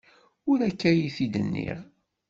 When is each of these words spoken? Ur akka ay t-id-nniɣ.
Ur 0.49 0.59
akka 0.69 0.87
ay 0.89 1.01
t-id-nniɣ. 1.15 1.79